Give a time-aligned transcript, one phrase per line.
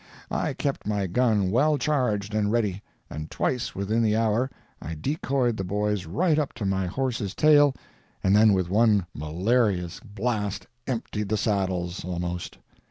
[0.31, 4.49] I kept my gun well charged and ready, and twice within the hour
[4.81, 7.75] I decoyed the boys right up to my horse's tail,
[8.23, 12.57] and then with one malarious blast emptied the saddles, almost.